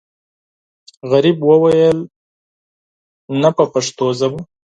غریب 1.11 1.37
وویل 1.49 1.99
نه 3.41 3.49
په 3.57 3.63
پښتو 3.73 4.05
ژبه. 4.19 4.41